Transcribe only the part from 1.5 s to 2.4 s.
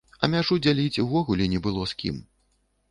не было з кім.